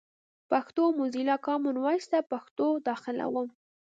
[0.49, 3.47] پښتو موزیلا، کامن وایس ته پښتو داخلوم.